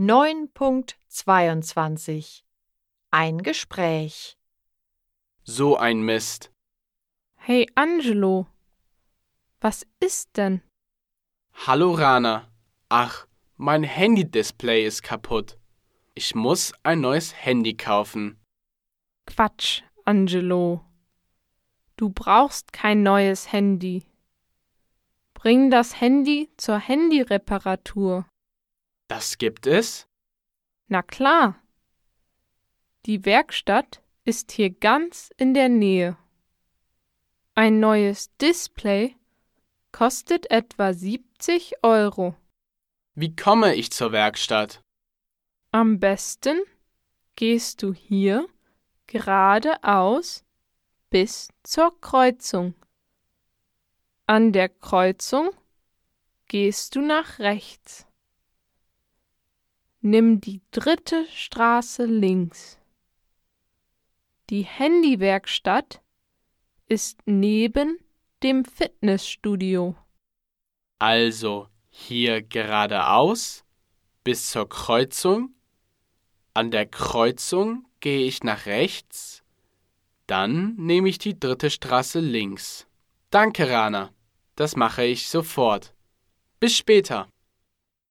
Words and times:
9.22 0.00 2.42
Ein 3.10 3.42
Gespräch 3.42 4.38
So 5.44 5.76
ein 5.76 6.00
Mist. 6.00 6.50
Hey 7.36 7.66
Angelo, 7.74 8.46
was 9.60 9.86
ist 10.02 10.38
denn? 10.38 10.62
Hallo 11.52 11.92
Rana. 11.92 12.48
Ach, 12.88 13.26
mein 13.58 13.82
Handy-Display 13.82 14.86
ist 14.86 15.02
kaputt. 15.02 15.58
Ich 16.14 16.34
muss 16.34 16.72
ein 16.82 17.02
neues 17.02 17.34
Handy 17.34 17.76
kaufen. 17.76 18.40
Quatsch, 19.26 19.82
Angelo. 20.06 20.82
Du 21.98 22.08
brauchst 22.08 22.72
kein 22.72 23.02
neues 23.02 23.52
Handy. 23.52 24.06
Bring 25.34 25.70
das 25.70 26.00
Handy 26.00 26.48
zur 26.56 26.78
Handyreparatur. 26.78 28.24
Das 29.10 29.38
gibt 29.38 29.66
es? 29.66 30.06
Na 30.86 31.02
klar. 31.02 31.60
Die 33.06 33.24
Werkstatt 33.24 34.00
ist 34.24 34.52
hier 34.52 34.70
ganz 34.70 35.32
in 35.36 35.52
der 35.52 35.68
Nähe. 35.68 36.16
Ein 37.56 37.80
neues 37.80 38.30
Display 38.36 39.16
kostet 39.90 40.48
etwa 40.52 40.94
70 40.94 41.82
Euro. 41.82 42.36
Wie 43.16 43.34
komme 43.34 43.74
ich 43.74 43.90
zur 43.90 44.12
Werkstatt? 44.12 44.80
Am 45.72 45.98
besten 45.98 46.60
gehst 47.34 47.82
du 47.82 47.92
hier 47.92 48.46
geradeaus 49.08 50.44
bis 51.10 51.48
zur 51.64 52.00
Kreuzung. 52.00 52.74
An 54.26 54.52
der 54.52 54.68
Kreuzung 54.68 55.50
gehst 56.46 56.94
du 56.94 57.00
nach 57.00 57.40
rechts. 57.40 58.06
Nimm 60.02 60.40
die 60.40 60.62
dritte 60.70 61.26
Straße 61.34 62.06
links. 62.06 62.78
Die 64.48 64.62
Handywerkstatt 64.62 66.00
ist 66.86 67.18
neben 67.26 67.98
dem 68.42 68.64
Fitnessstudio. 68.64 69.94
Also 70.98 71.68
hier 71.90 72.40
geradeaus 72.40 73.62
bis 74.24 74.50
zur 74.50 74.70
Kreuzung. 74.70 75.54
An 76.54 76.70
der 76.70 76.86
Kreuzung 76.86 77.86
gehe 78.00 78.26
ich 78.26 78.42
nach 78.42 78.64
rechts. 78.64 79.42
Dann 80.26 80.76
nehme 80.76 81.10
ich 81.10 81.18
die 81.18 81.38
dritte 81.38 81.68
Straße 81.68 82.20
links. 82.20 82.86
Danke, 83.28 83.68
Rana. 83.68 84.14
Das 84.56 84.76
mache 84.76 85.04
ich 85.04 85.28
sofort. 85.28 85.92
Bis 86.58 86.74
später. 86.74 87.28